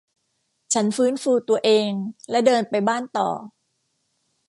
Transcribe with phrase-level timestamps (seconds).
[0.73, 1.89] ฉันฟื้นฟูตัวเอง
[2.29, 3.29] และเดินไปบ้านต่อ